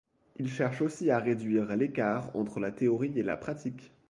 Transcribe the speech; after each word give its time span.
Il 0.37 0.49
cherche 0.51 0.81
aussi 0.81 1.11
à 1.11 1.19
réduire 1.19 1.75
l’écart 1.75 2.35
entre 2.35 2.59
la 2.59 2.71
théorie 2.71 3.13
et 3.19 3.21
la 3.21 3.37
pratique. 3.37 3.91